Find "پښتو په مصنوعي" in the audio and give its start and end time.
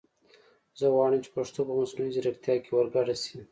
1.37-2.13